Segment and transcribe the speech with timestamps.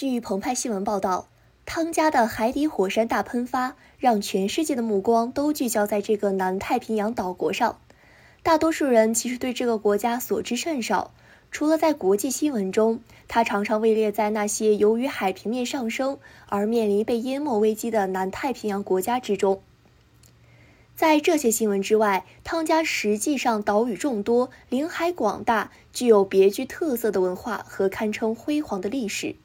[0.00, 1.28] 据澎湃新闻报道，
[1.66, 7.78] 汤加的海底火山大喷发让全世界的目光都聚焦在这个南太平洋岛国上。
[8.42, 11.12] 大多数人其实对这个国家所知甚少，
[11.50, 19.60] 除了在国际新闻中，它常常位列在那些由于海平面上升而面临被淹没危机的南太平洋国家之中。
[20.96, 29.36] 在这些新闻之外，汤加实际上岛屿众多，领海广大，具有别具特色的文化和堪称辉煌的历史。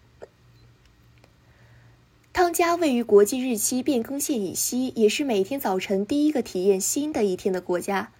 [2.56, 8.14] 汤加位于国际日期变更线以西，也是每天早晨第一个体验新的一天的国家。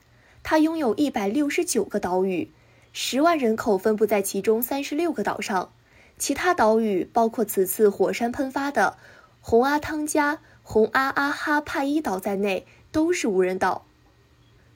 [0.44, 2.52] 它拥有一百六十九个岛屿，
[2.92, 5.72] 十万人口分布在其中三十六个岛上。
[6.18, 8.98] 其他岛屿包括此次火山喷发的
[9.40, 12.66] 红阿汤加、红阿阿哈帕伊岛在内。
[12.92, 13.86] 都是无人岛。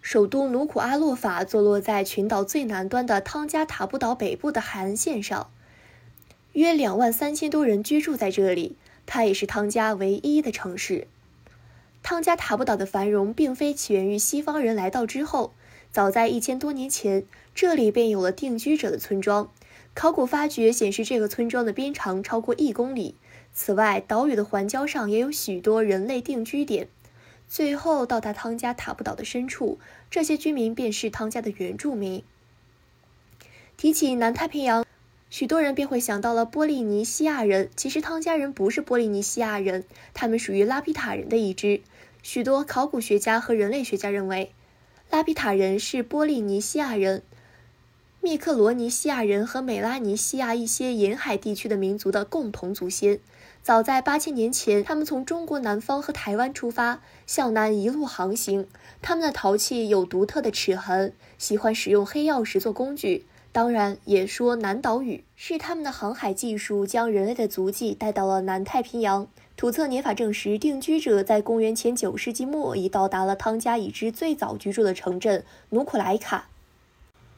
[0.01, 5.51] 首都努库阿洛法坐落在群岛最南端的汤加塔布岛北部的海岸线上，
[6.53, 8.77] 约两万三千多人居住在这里。
[9.11, 11.07] 它也是汤加唯一的城市。
[12.03, 15.51] 汤加塔布岛的繁荣并非起源于西方人来到之后，
[15.91, 19.51] 早在一千多年前，这里便有了定居者的村庄。
[19.95, 23.15] 考古发掘显示，这个村庄的边长超过一公里。
[23.51, 26.87] 此外，岛屿的环礁上也有许多人类定居点。
[27.47, 29.79] 最后到达汤加塔布岛的深处，
[30.11, 32.23] 这些居民便是汤加的原住民。
[33.75, 34.85] 提起南太平洋，
[35.29, 37.69] 许多人便会想到了波利尼西亚人。
[37.75, 41.81] 其实汤加人不是波利尼西亚人，他们属于拉比塔人的一支。
[42.23, 44.51] 许多考古学家和人类学家认为，
[45.09, 47.21] 拉比塔人是波利尼西亚人、
[48.21, 53.19] 密克罗尼西亚人和美拉尼西亚一些沿海地区的民族的共同祖先。
[53.61, 58.67] 早在八千年前，他们从中国南方和台湾出发，向南一路航行。
[59.01, 65.23] 他们的陶器有独特的齿痕，喜欢使用黑曜石做工具，当然也说南岛语。
[65.35, 69.27] 是他们的航海技术将人类的足迹带到了南太平洋。
[69.55, 76.49] 土测年法证实，定居者在公元前九世纪末已到达了汤加已知最早居住的城镇努库莱卡。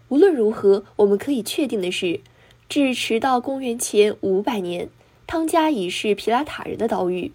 [0.09, 2.19] 无论如何，我们可以确定的是，
[2.68, 4.90] 至迟到公元前五百年。
[5.25, 7.31] 汤加已是皮拉塔人的岛屿。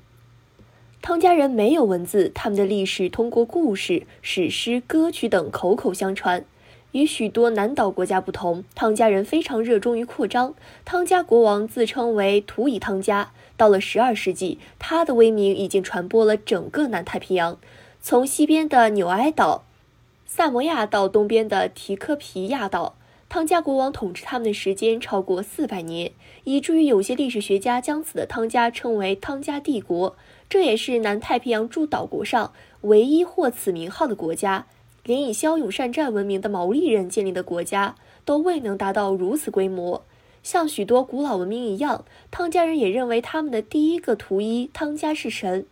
[1.00, 6.44] 汤加人没有文字，他们的历史通过故事、史诗、歌曲等口口相传。
[6.96, 10.54] 与许多南岛国家不同，汤加人非常热衷于扩张。
[10.86, 13.32] 汤加国王自称为图以汤加。
[13.58, 17.58] 到了12世纪，他的威名已经传播了整个南太平洋，
[18.00, 19.64] 从西边的纽埃岛、
[20.24, 22.94] 萨摩亚到东边的提科皮亚岛。
[23.28, 26.12] 汤加国王统治他们的时间超过四百年，
[26.44, 30.16] 以至于有些历史学家将此的汤加称为汤加帝国。
[30.48, 34.64] 这也是南太平洋诸岛国上唯一获此名号的国家。
[35.06, 37.94] 连以骁勇善战闻名的毛利人建立的国家
[38.26, 40.04] 都未能达到如此规模。
[40.42, 45.64] 像许多古老文明一样，汤家人也认为他们的第一个图一汤加是神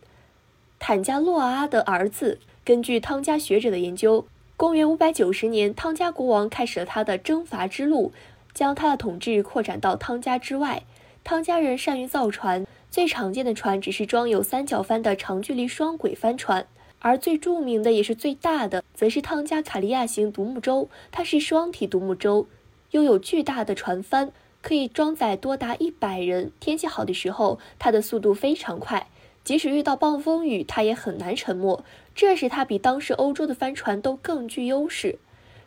[0.79, 2.39] 坦加洛阿的儿子。
[2.63, 4.25] 根据汤加学者的研究。
[4.57, 8.13] 公元五百九十年，汤加国王开始了他的征伐之路，
[8.53, 10.83] 将他的统治扩展到汤加之外。
[11.25, 16.65] 汤家人善于造船，最常见的船只是装有三角帆的长距离双轨帆船，
[17.05, 20.89] 而最著名的也是最大的，则是汤加卡利亚型独木舟。
[21.11, 22.47] 它是双体独木舟，
[22.89, 24.31] 拥有巨大的船帆，
[24.63, 26.51] 可以装载多达一百人。
[26.59, 29.07] 天气好的时候，它的速度非常快。
[29.43, 31.83] 即使遇到暴风雨，它也很难沉没，
[32.15, 35.19] 这使它比当时欧洲的帆船都更具优势。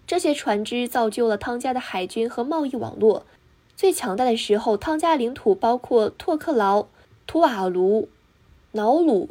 [0.09, 3.25] 这些船只造就了汤加的海军和贸易网络。
[3.77, 6.89] 最强大的时候，汤加领土包括托克劳、
[7.29, 8.09] 图瓦卢、
[8.73, 9.29] 瑙鲁、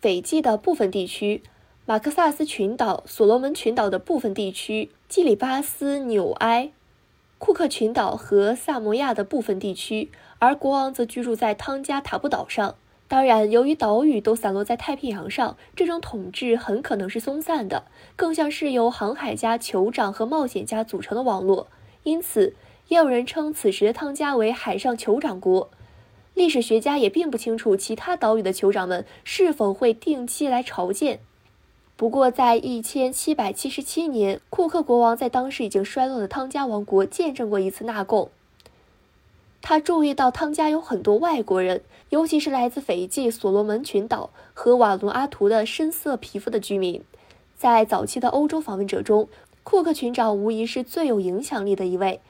[0.00, 1.42] 斐济的部分地区、
[1.84, 6.70] 马克萨斯群岛、所罗门群岛的部分地区、基里巴斯、纽埃、
[7.38, 12.74] 库克群岛和萨摩亚的部分地区，而国王则居住在汤加塔布岛上。
[13.08, 17.84] 当然，由于岛屿都散落在太平洋上，这种统治很可能是松散的，
[18.16, 21.68] 更像是由航海家、酋长和冒险家组成的网络。
[22.02, 22.56] 因此，
[22.88, 25.70] 也有人称此时的汤加为海上酋长国。
[26.36, 31.20] 历史学家也并不清楚其他岛屿的酋长们是否会定期来朝见。
[31.96, 38.28] 不过，在一千七百七十七年，库克国王在当时已经衰落的汤加王国见证过一次纳贡。
[39.62, 41.80] 他注意到汤加有很多外国人，
[42.10, 47.02] 尤其是来自斐济、所罗门群岛和瓦努阿图的深色皮肤的居民。
[47.56, 49.26] 在早期的欧洲访问者中，
[49.64, 52.20] 库克群长无疑是最有影响力的一位。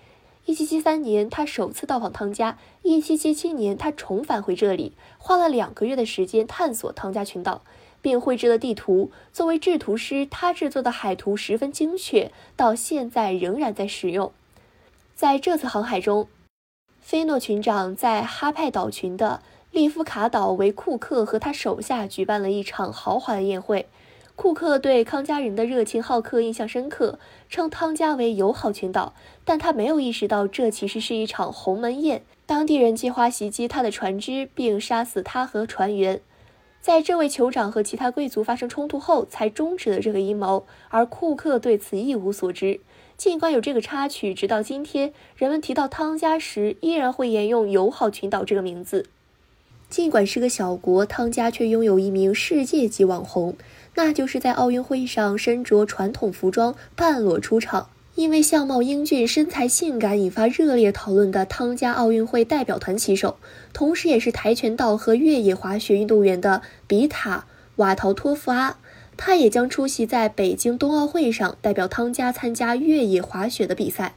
[0.46, 7.62] 1773年，他首次到访汤加；1777年，他重返回这里，花了两个月的时间探索汤加群岛，
[8.00, 9.10] 并绘制了地图。
[9.32, 14.32] 作为制图师，他制作的海图十分精确，到现在仍然在使用。
[15.16, 16.28] 在这次航海中，
[17.00, 23.86] 菲诺群长在哈派岛群的利夫卡岛为库克和他手下举办了一场豪华的宴会。
[24.36, 27.18] 库克对康家人的热情好客印象深刻，
[27.48, 29.14] 称汤加为友好群岛，
[29.46, 32.22] 但他没有意识到这其实是一场鸿门宴。
[32.44, 36.20] 当地人计划袭击他的船只，并杀死他和船员。
[36.82, 42.80] 在这位酋长和其他贵族发生冲突后，才终止了这个阴谋，而库克对此一无所知。
[43.16, 49.06] 尽管有这个插曲，直到今天，人们提到汤加时依然会沿用“友好群岛”这个名字。
[49.96, 53.56] 尽管是个小国，汤加却拥有一名世界级网红，
[53.94, 63.38] 那就是在奥运会上身着传统服装、半裸出场，因为相貌英俊、身材性感引发热烈讨论的汤加奥运会代表团旗手，
[63.72, 67.38] 同时也是跆拳道和越野滑雪运动员的比塔·
[67.76, 68.76] 瓦陶托夫阿。
[69.16, 74.14] 他也将出席在北京冬奥会上，代表汤加参加越野滑雪的比赛。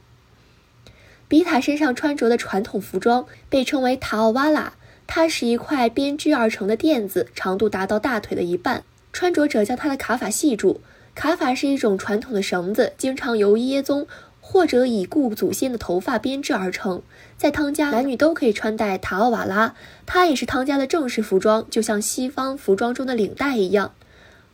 [1.26, 4.74] 比塔身上穿着的传统服装被称为塔奥瓦拉，
[5.12, 8.84] 它是一块编织而成的垫子，长度达到大腿的一半。
[9.12, 10.80] 穿着者将它的卡法系住，
[11.16, 14.06] 卡法是一种传统的绳子，经常由椰棕
[14.40, 17.02] 或者已故祖先的头发编织而成。
[17.36, 19.74] 在汤加，男女都可以穿戴塔奥瓦拉，
[20.06, 23.92] 它也是汤加的正式服装，就像西方服装中的领带一样。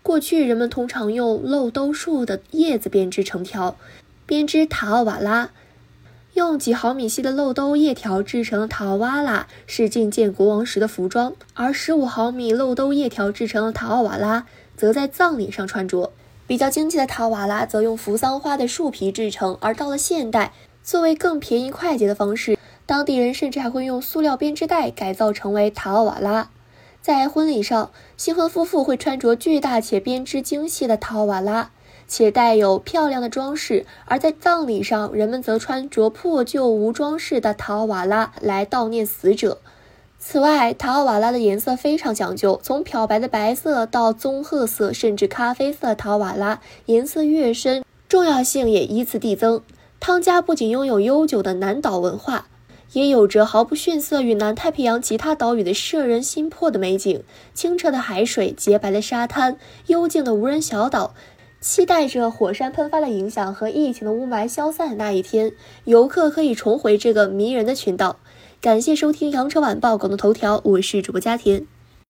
[0.02, 3.76] 过去人们通常用漏兜树的叶子编织成条，
[4.24, 5.50] 编织塔奥瓦拉。
[6.36, 14.44] 用几毫米细的漏兜叶条制成的塔奥瓦拉是觐见国王时的服装，而十五毫米漏兜叶条制成的塔奥瓦拉
[14.76, 16.12] 则在葬礼上穿着。
[16.46, 20.52] 比较经济的塔奥瓦拉则用扶桑花的树皮制成，而到了现代，
[20.82, 26.50] 作为更便宜快捷的方式，当地人甚至还会用塑料编织袋改造成为塔奥瓦拉。
[27.00, 31.70] 在婚礼上，新婚夫妇会穿着巨大且编织精细的塔奥瓦拉，
[32.08, 39.58] 且带有漂亮的装饰；而在葬礼上，人们则穿着破旧无装饰的塔瓦拉来悼念死者。
[40.18, 49.62] 此外，塔瓦拉的颜色非常讲究，从漂白的白色到棕褐色甚至咖啡色塔瓦拉，颜色越深，重要性也依次递增。
[50.00, 52.46] 汤加不仅拥有悠久的南岛文化。
[52.92, 61.12] 也有着毫不逊色于南太平洋其他岛屿的摄人心魄的美景：清澈的海水、洁白的沙滩、幽静的无人小岛。
[61.68, 65.50] 期待着火山喷发的影响和疫情的雾霾消散的那一天，
[65.82, 68.20] 游客可以重回这个迷人的群岛。
[68.60, 71.66] 感谢收听《羊城晚报》广东头条，我是主播佳田。